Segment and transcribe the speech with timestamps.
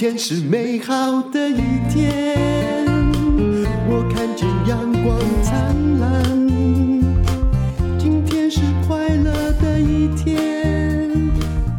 [0.00, 1.60] 天是美好的一
[1.92, 2.86] 天，
[3.86, 6.48] 我看见阳光灿烂。
[7.98, 11.30] 今天是快乐的一天，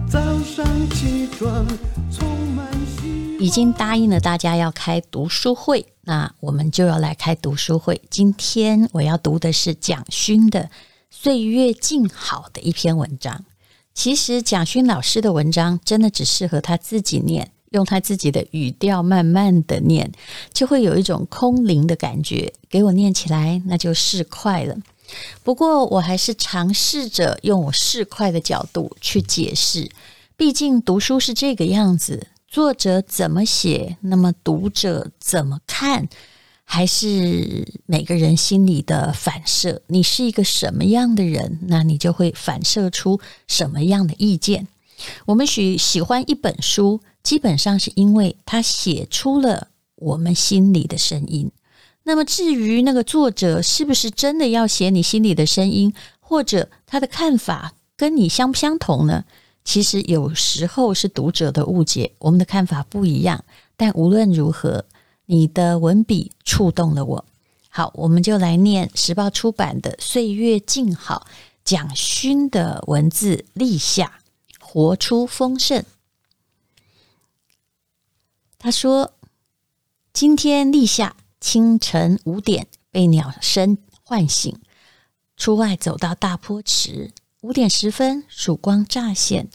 [0.07, 1.65] 早上起床
[2.11, 3.39] 充满希望。
[3.39, 7.99] 已经答应了大家要开读书会，那我们就要来开读书会。
[8.11, 10.59] 今天我要读的是蒋勋的
[11.09, 13.45] 《岁月静好》的一篇文章。
[13.95, 20.11] 其实蒋勋老师的文章真的只适合他自己念，用他自己的语调慢慢的念，
[20.53, 22.53] 就会有一种空灵的感觉。
[22.69, 24.77] 给我念起来，那就是快了。
[25.43, 29.89] 不过我还是尝试着用我市侩的角度去解释，
[30.37, 36.07] 毕竟读书是这个样子，作者怎么写，那么读者怎么看？
[36.63, 44.67] 还是每个人心里的反射，你是一个什么样的人，那你就会反射出什么样的意见。
[45.25, 51.51] 我们许喜欢一本书，基本上是因为他写出了我们心里的声音。
[52.03, 59.25] 那么至于那个作者是不是真的要写你心里的声音，或者他的看法跟你相不相同呢？
[59.63, 63.43] 其实有时候是读者的误解，我们的看法不一样。
[63.75, 64.85] 但无论如何。
[65.27, 67.25] 你的文笔触动了我。
[67.69, 71.25] 好，我们就来念时报出版的《岁月静好》，
[71.63, 74.19] 蒋勋的文字立夏，
[74.73, 75.83] 活出丰盛。
[78.57, 79.13] 他说
[80.13, 84.57] ：“今天立夏清晨五点被鸟声唤醒，
[85.35, 87.11] 出外走到大坡池。
[87.41, 89.49] 五点十分，曙光乍现，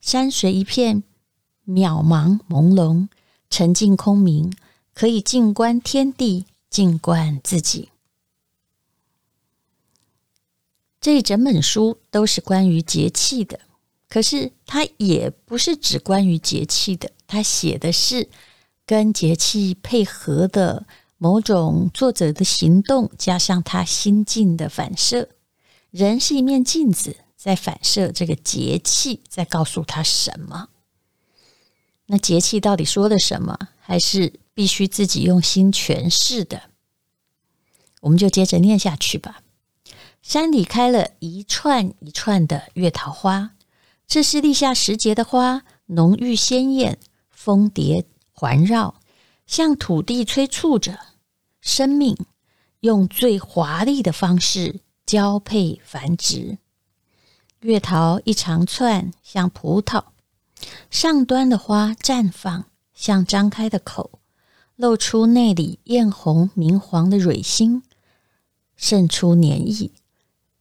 [0.00, 1.02] 山水一片
[1.66, 3.08] 渺茫朦胧，
[3.50, 4.52] 沉静空明。”
[4.94, 7.88] 可以静观天地，静观自己。
[11.00, 13.60] 这一整本书都是关于节气的，
[14.10, 18.28] 可是它也不是只关于节气的，它写的是
[18.84, 20.84] 跟节气配合的
[21.16, 25.30] 某种作者的行动，加上他心境的反射。
[25.90, 30.68] 人是一面镜子，在反射这个节气，在告诉他什么？
[32.06, 33.56] 那节气到底说了什么？
[33.80, 34.34] 还是？
[34.52, 36.64] 必须自己用心诠释的，
[38.00, 39.40] 我们就接着念下去吧。
[40.20, 43.52] 山里开了一串一串的月桃花，
[44.10, 46.98] 这是立夏时节的花，浓郁鲜艳，
[47.30, 49.00] 蜂蝶环绕，
[49.46, 50.98] 向土地催促着
[51.60, 52.16] 生命，
[52.80, 56.58] 用最华丽的方式交配繁殖。
[57.60, 60.02] 月桃一长串，像葡萄，
[60.90, 64.18] 上端的花绽放，像张开的口。
[64.74, 67.84] 露出内里艳红明黄的蕊心，
[68.74, 69.92] 渗出黏液。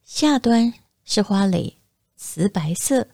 [0.03, 0.71] 下端
[1.03, 1.77] 是花蕾，
[2.15, 3.07] 瓷白色，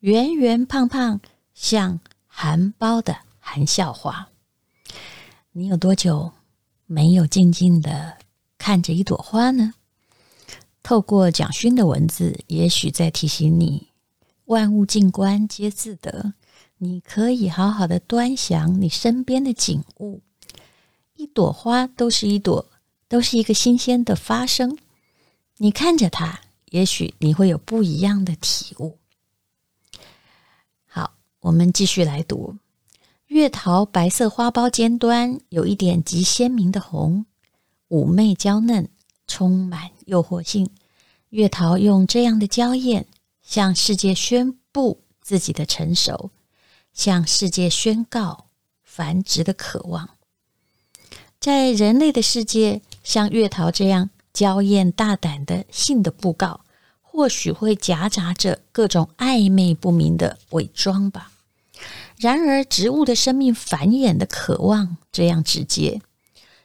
[0.00, 1.20] 圆圆胖胖，
[1.54, 1.98] 像
[2.28, 4.28] 含苞的含笑花。
[5.50, 6.30] 你有多久
[6.86, 8.16] 没有静静的
[8.56, 9.74] 看着一朵花呢？
[10.84, 13.88] 透过蒋勋的文字，也许在提醒你：
[14.44, 16.32] 万物静观皆自得。
[16.76, 20.20] 你可以好好的端详你身边的景物。
[21.16, 22.64] 一朵花都是一朵，
[23.08, 24.78] 都是一个新鲜的发生。
[25.56, 28.96] 你看着它，也许你会有不一样的体悟。
[31.40, 32.56] 我们继续来读。
[33.28, 37.26] 月桃白色花苞尖端有一点极鲜明的红，
[37.88, 38.88] 妩媚娇嫩，
[39.26, 40.68] 充满诱惑性。
[41.28, 43.06] 月桃用这样的娇艳，
[43.42, 46.30] 向世界宣布自己的成熟，
[46.92, 48.46] 向世界宣告
[48.82, 50.08] 繁殖的渴望。
[51.38, 56.62] 在人类的世界，像月桃这样娇艳大胆的性的布告，
[57.18, 61.32] 或许会夹杂着各种暧昧不明的伪装吧。
[62.16, 66.00] 然而，植物的生命繁衍的渴望这样直接，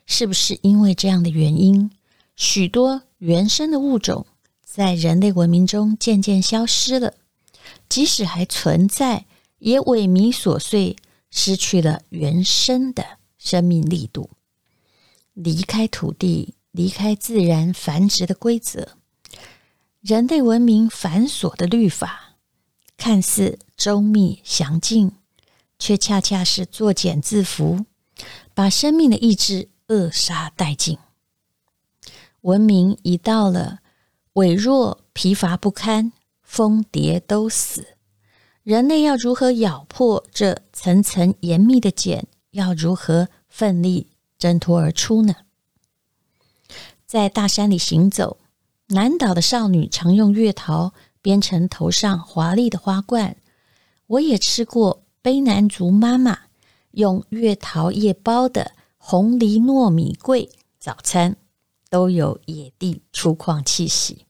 [0.06, 1.90] 是不是因为这样的原因，
[2.36, 4.28] 许多原生的物种
[4.64, 7.16] 在人类文明中渐渐消失了？
[7.90, 9.26] 即使还存在，
[9.58, 10.96] 也萎靡琐碎，
[11.32, 13.04] 失去了原生的
[13.40, 14.30] 生命力度。
[15.34, 18.90] 离开土地，离开自然繁殖的规则，
[20.04, 22.36] 人类文明繁琐的律法，
[22.98, 25.14] 看似周密详尽，
[25.80, 27.86] 却恰恰是作茧自缚，
[28.54, 30.98] 把生命的意志扼杀殆尽。
[32.42, 33.80] 文明已到了
[34.34, 36.12] 痿弱、疲乏不堪，
[36.42, 37.96] 蜂蝶都死，
[38.64, 42.28] 人类要如何咬破这层层严密的茧？
[42.52, 44.10] 要如何奋力？
[44.38, 45.34] 挣脱而出呢？
[47.06, 48.40] 在大山里行走，
[48.94, 53.36] 南岛的少女常用月桃编成头上华丽的花冠。
[54.06, 56.38] 我也吃过卑南族妈妈
[56.92, 60.48] 用月桃叶包的红梨糯米桂
[60.80, 61.36] 早餐，
[61.90, 64.26] 都有野地粗犷气息。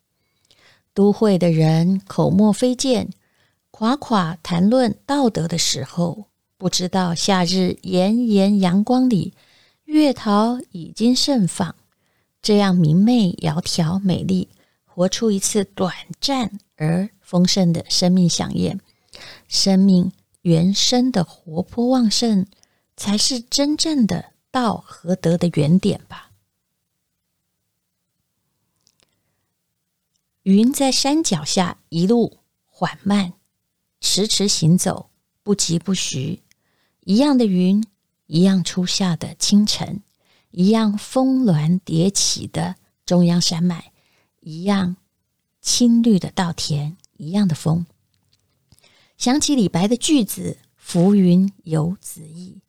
[0.94, 3.10] 都会的人口沫飞溅，
[3.70, 6.28] 夸夸谈论道德的时候，
[6.58, 9.34] 不知道夏日炎炎阳光里，
[9.84, 11.76] 月桃已经盛放。
[12.44, 14.50] 这样明媚、窈窕、美丽，
[14.84, 18.82] 活出一次短暂而丰盛的生命饗宴。
[19.48, 20.12] 生命
[20.42, 22.46] 原生的活泼旺盛，
[22.98, 26.32] 才是真正的道和德的原点吧。
[30.42, 33.32] 云在山脚下一路缓慢、
[34.02, 35.10] 迟迟行走，
[35.44, 36.42] 不疾不徐。
[37.06, 37.82] 一样的云，
[38.26, 40.04] 一样初夏的清晨。
[40.54, 42.76] 一样峰峦叠起的
[43.08, 43.92] 中央山脉，
[44.40, 44.98] 一样
[45.62, 47.88] 青绿的稻田，一样的风。
[49.18, 52.62] 想起李白的句子“浮云游子意”，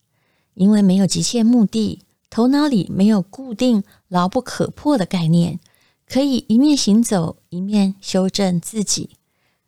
[0.54, 2.00] 因为没有急切目的，
[2.30, 5.60] 头脑里没有固定牢不可破的概念，
[6.08, 9.10] 可以一面行走，一面修正自己。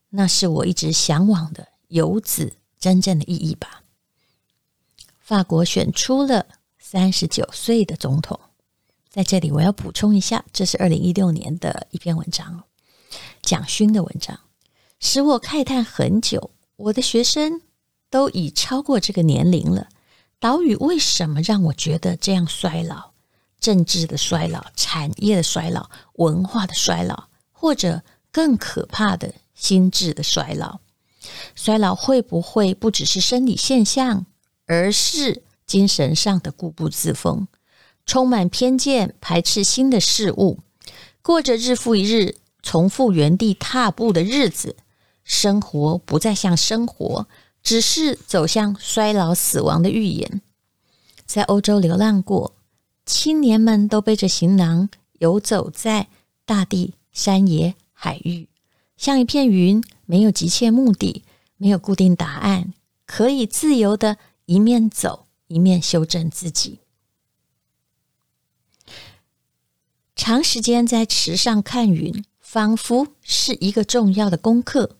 [0.08, 3.82] 那是我一直向往的游子真正的意义吧。
[5.20, 6.46] 法国选出了。
[6.88, 8.38] 三十九岁的总统，
[9.10, 12.62] 在这里我要补充一下，这是二零一六年的一篇文章，
[13.42, 14.38] 蒋勋的文章，
[15.00, 16.52] 使我慨叹很久。
[16.76, 17.60] 我的学生
[18.08, 19.88] 都已超过这个年龄了，
[20.38, 23.10] 岛屿为什么让我觉得这样衰老？
[23.58, 28.00] 政治的衰老，产业的衰老，文化的衰老，或者
[28.30, 30.78] 更可怕的心智的衰老？
[31.56, 34.24] 衰老会不会不只是生理现象，
[34.66, 35.42] 而是？
[35.66, 37.48] 精神上的固步自封，
[38.04, 40.60] 充满偏见，排斥新的事物，
[41.22, 44.76] 过着日复一日重复原地踏步的日子，
[45.24, 47.26] 生活不再像生活，
[47.62, 50.40] 只是走向衰老死亡的预言。
[51.26, 52.54] 在欧洲流浪过，
[53.04, 56.06] 青年们都背着行囊游走在
[56.44, 58.48] 大地、山野、海域，
[58.96, 61.24] 像一片云，没有急切目的，
[61.56, 62.72] 没有固定答案，
[63.04, 65.25] 可以自由的一面走。
[65.48, 66.80] 一面修正自己，
[70.16, 74.96] 长时间在池上看云，仿佛是一个重要的功课。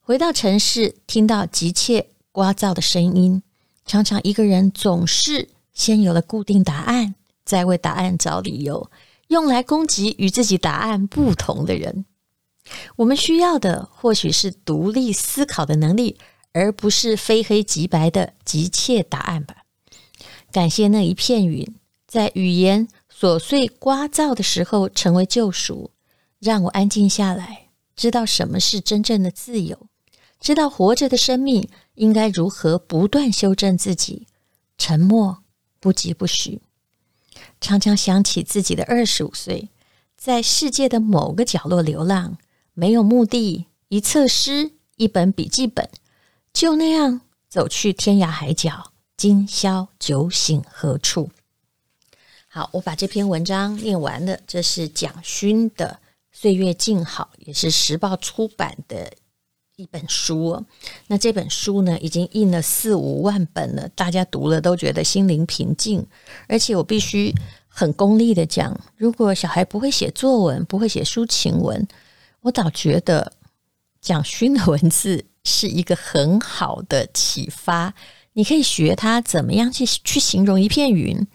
[0.00, 3.42] 回到城市，听到急切聒噪的声音，
[3.86, 7.14] 常常一个人总是先有了固定答案，
[7.44, 8.90] 再为答案找理由，
[9.28, 12.04] 用来攻击与自己答案不同的人。
[12.96, 16.18] 我们需要的或许是独立思考的能力，
[16.52, 19.59] 而不是非黑即白的急切答案吧。
[20.52, 21.76] 感谢那一片云，
[22.08, 25.92] 在语言琐碎聒噪的时候成为救赎，
[26.40, 29.86] 让我安静下来，知道什么是真正的自由，
[30.40, 34.26] 知道活着的生命应该如何不断修正自己，
[34.76, 35.38] 沉默，
[35.78, 36.60] 不疾不徐。
[37.60, 39.68] 常常想起自己的二十五岁，
[40.16, 42.38] 在世界的某个角落流浪，
[42.74, 45.88] 没有目的，一册诗，一本笔记本，
[46.52, 48.89] 就那样走去天涯海角。
[49.20, 51.28] 今宵酒醒何处？
[52.48, 54.40] 好，我把这篇文章念完了。
[54.46, 56.00] 这是蒋勋的
[56.32, 59.12] 《岁月静好》，也是时报出版的
[59.76, 60.64] 一本书。
[61.06, 66.06] 那这本书呢，已经印了四五万本了，大家读了都觉得心灵平静。
[66.48, 67.30] 而且我必须
[67.68, 71.86] 很功利的讲，如果小孩不会写作文，不会写抒情文，
[72.40, 73.34] 我倒觉得
[74.00, 77.92] 蒋勋的文字是一个很好的启发。
[78.32, 81.26] 你可以学他怎么样去去形容一片云，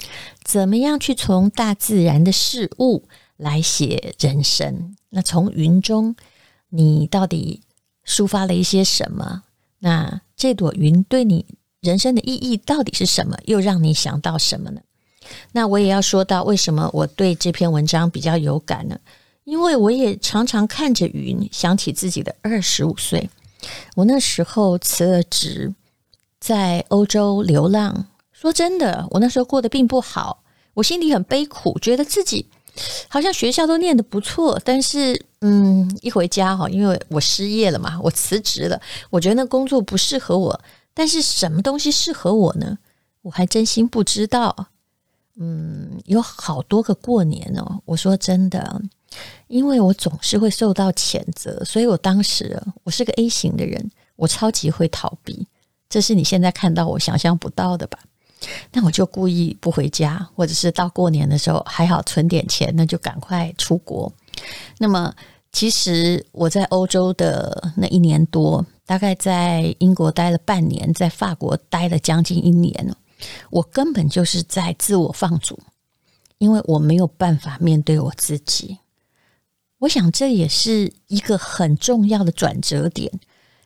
[0.44, 3.04] 怎么样去从大自然的事物
[3.36, 4.96] 来写人生。
[5.10, 6.16] 那从云中，
[6.70, 7.62] 你到底
[8.06, 9.44] 抒发了一些什么？
[9.80, 11.46] 那这朵云对你
[11.82, 13.38] 人生的意义到底是什么？
[13.46, 14.80] 又让你想到什么呢？
[15.52, 18.98] 那我也要说到，为什么我对这篇文章比较有感呢？
[19.44, 23.30] 因为我也常常看着云，想起自己的二十五岁，
[23.96, 25.74] 我那时候辞了职。
[26.46, 30.44] 在欧洲流浪，说真的，我那时候过得并不好，
[30.76, 32.48] 我心里很悲苦，觉得自己
[33.08, 40.62] 好像学校都念得不错，但是，嗯，一回家哈，因为我失业了嘛，我辞职了，我觉得那工作不适合我，
[40.94, 42.78] 但是什么东西适合我呢？
[43.24, 44.68] 我还真心不知道。
[45.38, 48.80] 嗯，有好多个过年哦，我说真的，
[49.48, 55.48] 因为我总是会受到谴责，所以我当时我是个 A 型的人，我超级会逃避。
[55.90, 58.00] 这是你现在看到我想象不到的吧？
[58.72, 64.12] 那我就故意不回家，或者是到过年的时候还好存点钱，那就赶快出国。
[64.78, 65.14] 那么，
[65.52, 72.96] 其实我在欧洲的那一年多，大概在英国待了半年，在法国待了将近一年。
[73.50, 75.58] 我根本就是在自我放逐，
[76.38, 78.78] 因为我没有办法面对我自己。
[79.80, 83.12] 我想这也是一个很重要的转折点。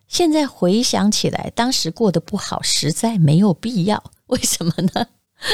[0.10, 4.04] 现在回想起来，当时过得不好，实在没有必要。
[4.26, 5.08] 为什么呢？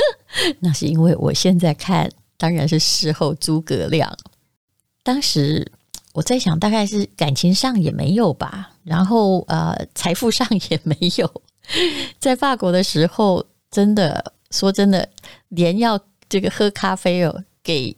[0.61, 4.17] 那是因为我现在看，当然是事后诸葛亮。
[5.03, 5.71] 当时
[6.13, 11.41] 我在想，大概是感情上也没有吧，然后呃，财富上也没有。
[12.17, 15.07] 在法国的时候，真的说真的，
[15.49, 17.95] 连要这个喝咖啡哦，给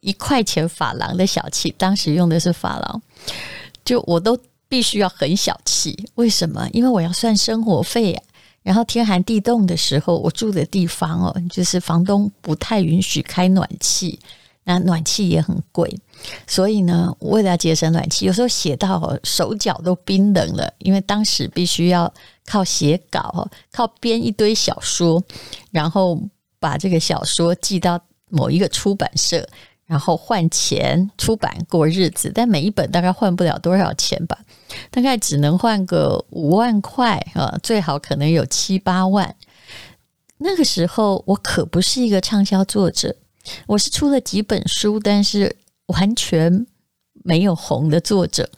[0.00, 3.02] 一块钱法郎的小气，当时用的是法郎，
[3.84, 4.38] 就我都
[4.70, 6.08] 必须要很小气。
[6.14, 6.66] 为什么？
[6.72, 8.22] 因为我要算生活费啊。
[8.62, 14.20] 然后天寒地冻的时候，我住的地方哦，就是房东不太允许开暖气，
[14.64, 15.98] 那暖气也很贵，
[16.46, 22.12] 所以呢，为了节省暖气，有时候写到手脚都冰冷了，因为当时必须要
[22.46, 25.24] 靠写稿，靠编一堆小说，
[25.70, 26.20] 然后
[26.58, 27.98] 把这个小说寄到
[28.28, 29.48] 某一个出版社。
[29.86, 34.38] 然后换钱出版过日子，但每一本大概换不了多少钱吧，
[34.90, 39.34] 大概只能换个五万块啊，最好可能有七八万。
[40.38, 43.16] 那个时候我可不是一个畅销作者，
[43.66, 45.56] 我是出了几本书，但是
[45.86, 46.66] 完全
[47.24, 48.50] 没有红的作者。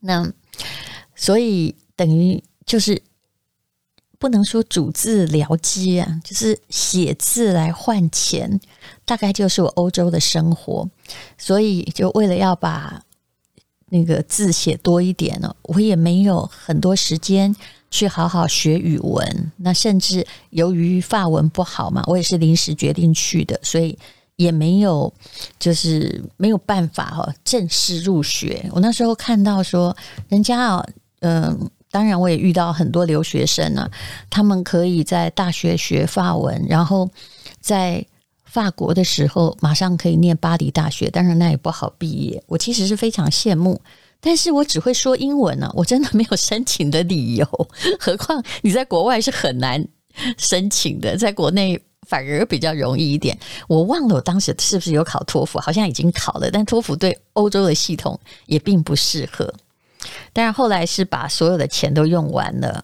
[0.00, 0.32] 那
[1.14, 3.02] 所以等于就是。
[4.18, 8.58] 不能说主字僚机啊，就是写字来换钱，
[9.04, 10.88] 大概就是我欧洲的生活。
[11.36, 13.04] 所以，就为了要把
[13.90, 17.54] 那个字写多一点呢，我也没有很多时间
[17.90, 19.52] 去好好学语文。
[19.56, 23.98] 那甚至由于法文不好嘛，我也是临时决定去的，所以
[24.36, 25.12] 也没有
[25.58, 28.68] 就是没有办法哦，正式入学。
[28.72, 29.96] 我那时候看到说，
[30.28, 30.86] 人家啊，
[31.20, 31.70] 嗯。
[31.88, 33.90] 当然，我也遇到很多留学生呢、啊，
[34.28, 37.08] 他们可以在大学学法文，然后
[37.58, 38.04] 在
[38.56, 41.10] 法国的时候马上可以念巴黎大学。
[41.10, 42.42] 当然，那也不好毕业。
[42.46, 43.78] 我其实是非常羡慕，
[44.18, 47.46] 但是我只会说英文呢、我真的没有申请的理由。
[48.00, 49.86] 何况你在国外是很难
[50.38, 53.38] 申请的，在国内反而比较容易一点。
[53.68, 59.52] 我忘了我当时是不是有考托福，好像已经考了，但托福对欧洲的系统也并不适合。
[60.32, 62.82] 但是后来是把所有的钱都用完了，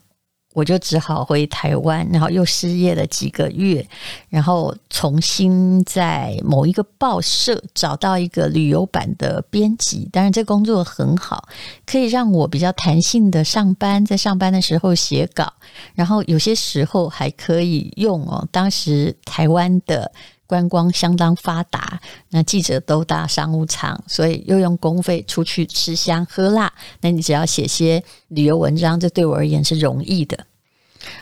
[0.53, 3.87] 我就只好回台湾，然后又失业了几个月，
[4.29, 10.09] 然后重新在某一个报社找到一个旅游版的编辑。
[10.13, 11.49] 当然，这工作很好，
[11.87, 15.53] 可以让我比较弹性的上班，在上班的时候写稿，
[15.95, 20.13] 然后有些时候还可以用哦，当时台湾的。
[20.53, 26.71] 观光相当发达，那记者都搭商务舱，所以又用公费出去吃香喝辣。
[27.01, 30.47] 那你只要写些旅游文章，这对我而言是容易的。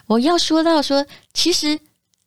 [0.08, 1.78] 我要说到说，其实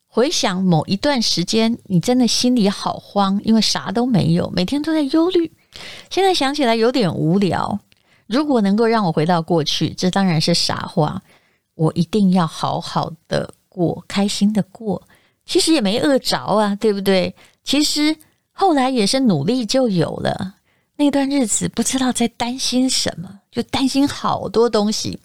[0.06, 5.52] 回想某一段时间，你真的心里好慌，因为啥都没有，每天都在忧虑。
[6.08, 7.78] 现在想起来有点无聊。
[8.26, 11.22] 如果能够让我回到过去，这当然是傻话。
[11.74, 15.02] 我一定要好好的过，开心的过。
[15.46, 17.34] 其实也没饿着啊，对不对？
[17.62, 18.16] 其实
[18.52, 20.56] 后来也是努力就有了。
[20.96, 25.18] 那段日子不知道在担心什么，就担心好多东西，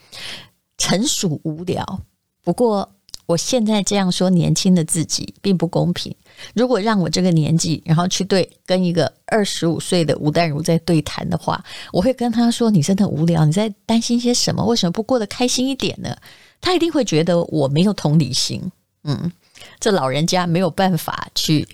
[0.77, 2.01] 纯属无聊。
[2.43, 2.91] 不过
[3.27, 6.15] 我现在这样说，年轻的自己并不公平。
[6.55, 14.65] 如果让我这个年纪，然后去对跟一个二十五岁的吴淡如在对谈的话，我会跟他说：“你真的无聊，你在担心些什么？
[14.65, 16.15] 为什么不过得开心一点呢？”
[16.59, 18.59] 他一定会觉得我没有同理心。
[19.03, 19.31] 嗯。
[19.79, 21.67] 这老人家没有办法去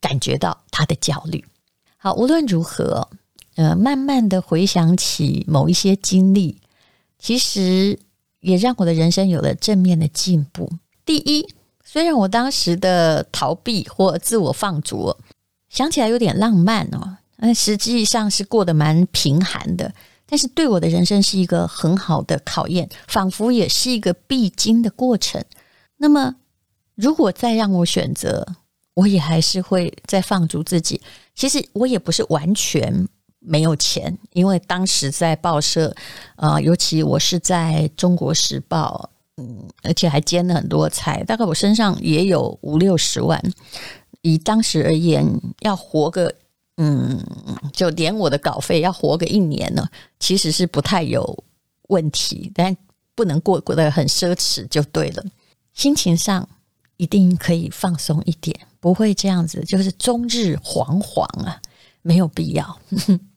[0.00, 1.44] 感觉到他的焦虑。
[1.96, 3.08] 好，无论如何，
[3.56, 6.56] 呃，慢慢的回想起某一些经历，
[7.18, 7.98] 其实
[8.40, 10.72] 也让我的人生有了正面的进步。
[11.04, 11.46] 第一，
[11.84, 15.14] 虽然我当时的逃避或自我放逐，
[15.68, 19.92] 想起来有点浪漫哦，但实际上是过得蛮贫寒的。
[20.24, 25.44] 但是对我的人生是一个很好的考验，仿佛也是一个必经的过程。
[25.98, 26.36] 那么。
[27.00, 28.46] 如果再让我选择，
[28.92, 31.00] 我也还是会再放逐自己。
[31.34, 35.94] 其实我也不是完全没有钱，因为当时在报社，
[36.36, 43.42] 呃，尤其我是在中国时报，嗯，而且还兼了很多差，大概我身上也有五六十万。
[44.20, 45.26] 以当时而言，
[45.60, 46.34] 要活个，
[46.76, 47.18] 嗯，
[47.72, 49.88] 就连我的稿费要活个一年呢，
[50.18, 51.44] 其实是不太有
[51.88, 52.76] 问题，但
[53.14, 55.24] 不能过过得很奢侈就对了，
[55.72, 56.46] 心情上。
[57.00, 61.58] 一定可以放松一点，不会这样子，就是终日惶惶啊，
[62.02, 62.78] 没有必要。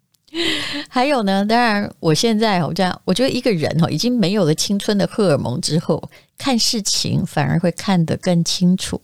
[0.89, 8.99] 还有呢，当然，我现在我这样，我觉得一个人哦，已经没有了青春的荷尔蒙之后，看事情反而会看得更清楚。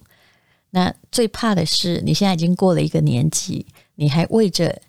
[0.72, 4.82] 那最怕的是，你现在已经过了一个年纪，你还为着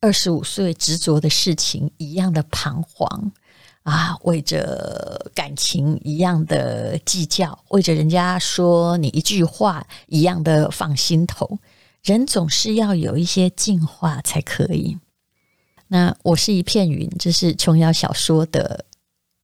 [0.00, 3.30] 二十五岁执着的事情一样的彷徨
[3.82, 11.58] 啊，为着感情一样的计较，为着人家说你一句话一样的放心头。
[12.02, 14.98] 人总是要有一些进化才可以。
[15.88, 18.84] 那我是一片云，这是琼瑶小说的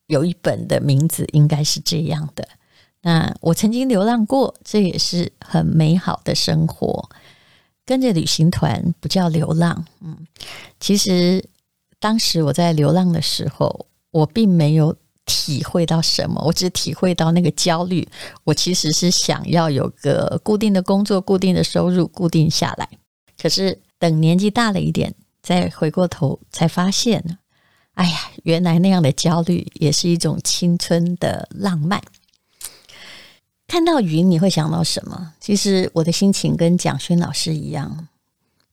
[0.07, 2.49] 有一本的名字，应该是这样的。
[3.02, 7.09] 那我曾经流浪过，这也是很美好的生活。
[7.85, 10.26] 跟着旅行团不叫流浪，嗯，
[10.80, 11.42] 其实
[11.99, 14.96] 当时我在流浪的时候，我并没有
[15.26, 18.08] 体会到什么，我只体会到那个焦虑。
[18.44, 22.88] 我其实是想要有个固定的工作、固定的收入、固定下来。
[23.40, 27.38] 可是等年纪大了一点，再回过头才发现，
[27.94, 32.02] 哎呀，原来那样的焦虑也是一种青春的浪漫。
[33.66, 35.34] 看到云，你会想到什么？
[35.40, 38.08] 其实我的心情跟蒋勋老师一样，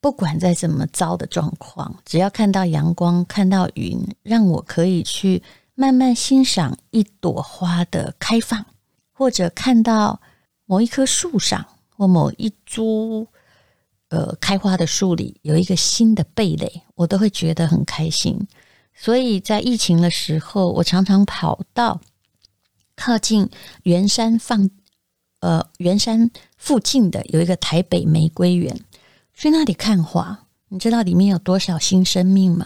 [0.05, 5.41] 不管再怎么糟的状况，只要看到阳光，看到云，让我可以去
[5.73, 8.63] 慢慢欣赏一朵花的开放，
[9.11, 10.21] 或者看到
[10.67, 13.27] 某一棵树上或某一株
[14.09, 18.39] 呃开花的树里有一个新的蓓蕾，我都会觉得很开心。
[18.93, 21.99] 所以在疫情的时候，我常常跑到
[22.95, 23.49] 靠近
[23.81, 24.69] 圆山放。
[25.41, 28.75] 呃，圆山附近的有一个台北玫瑰园，
[29.35, 32.65] 去那里看花，你知道里面有多少新生命吗？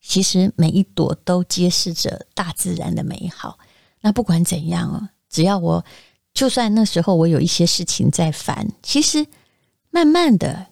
[0.00, 3.58] 其实每一朵都揭示着大自然的美好。
[4.02, 5.84] 那不管怎样啊，只要我，
[6.32, 9.26] 就算那时候我有一些事情在烦，其实
[9.90, 10.66] 慢慢的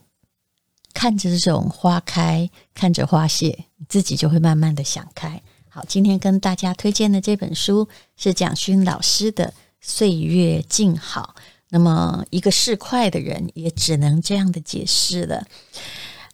[0.92, 5.42] 看着这种花开，看着花谢，你自己就会慢慢的想开。
[5.68, 9.54] 好，今天跟大家推荐的这本书是蒋勋老师的。
[9.80, 11.36] 岁月静好，
[11.70, 15.46] 那么一个市侩的人也只能这样的解释了。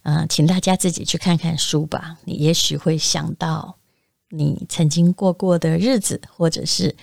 [0.03, 3.77] 嗯、请大家自己去看看书吧，你也许会想到
[4.29, 6.95] 你曾经过过的日子，或者是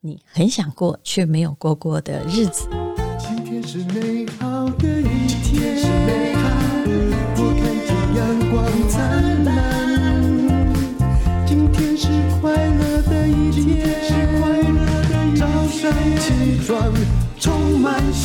[0.00, 2.68] 你很想过却没有过过的日子。
[3.18, 5.82] 今天是美好的一天，
[7.36, 9.31] 我看见阳光灿烂。